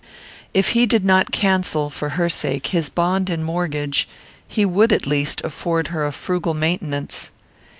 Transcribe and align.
If 0.51 0.69
he 0.69 0.87
did 0.87 1.05
not 1.05 1.31
cancel, 1.31 1.91
for 1.91 2.09
her 2.17 2.27
sake, 2.27 2.65
his 2.65 2.89
bond 2.89 3.29
and 3.29 3.45
mortgage, 3.45 4.09
he 4.47 4.65
would, 4.65 4.91
at 4.91 5.05
least, 5.05 5.43
afford 5.43 5.89
her 5.89 6.05
a 6.07 6.11
frugal 6.11 6.55
maintenance. 6.55 7.29